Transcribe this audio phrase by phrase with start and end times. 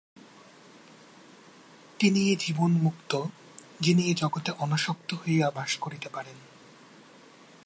[1.99, 3.11] তিনিই জীবন্মুক্ত,
[3.79, 6.37] যিনি এই জগতে অনাসক্ত হইয়া বাস করিতে পারেন।